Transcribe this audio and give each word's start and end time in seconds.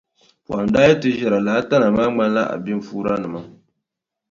Pɔhim 0.45 0.67
daa 0.73 0.87
yi 0.89 0.95
ti 1.01 1.09
ʒɛra 1.19 1.37
lala 1.45 1.61
tana 1.69 1.87
maa 1.95 2.09
ŋmanila 2.11 2.43
abinfuuranima. 2.55 3.39